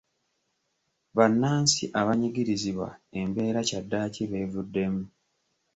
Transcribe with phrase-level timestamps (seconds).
[1.15, 2.87] Bannansi abanyigirizibwa
[3.19, 5.03] embeera kyaddaaki beevuddemu.